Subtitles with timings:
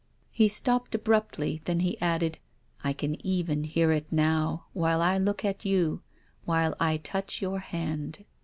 [0.31, 2.39] He stopped abruptly, then he added,"
[2.83, 6.01] I can even hear it now, while I look at you,
[6.43, 8.25] while I touch your hand."